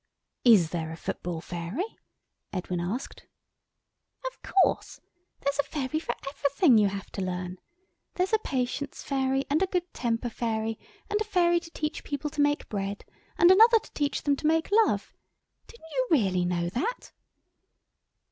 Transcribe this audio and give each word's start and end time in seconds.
"Is 0.43 0.71
there 0.71 0.91
a 0.91 0.97
Football 0.97 1.41
Fairy?" 1.41 1.85
Edwin 2.51 2.79
asked. 2.79 3.27
"Of 4.25 4.41
course. 4.41 4.99
There's 5.41 5.59
a 5.59 5.63
fairy 5.63 5.99
for 5.99 6.15
everything 6.27 6.79
you 6.79 6.87
have 6.87 7.11
to 7.11 7.21
learn. 7.21 7.59
There's 8.15 8.33
a 8.33 8.39
Patience 8.39 9.03
Fairy, 9.03 9.45
and 9.47 9.61
a 9.61 9.67
Good 9.67 9.93
temper 9.93 10.29
Fairy, 10.31 10.79
and 11.07 11.21
a 11.21 11.25
Fairy 11.25 11.59
to 11.59 11.69
teach 11.69 12.03
people 12.03 12.31
to 12.31 12.41
make 12.41 12.67
bread, 12.67 13.05
and 13.37 13.51
another 13.51 13.77
to 13.77 13.91
teach 13.93 14.23
them 14.23 14.35
to 14.37 14.47
make 14.47 14.71
love. 14.87 15.13
Didn't 15.67 15.91
you 15.91 16.07
really 16.13 16.45
know 16.45 16.67
that?" 16.69 17.11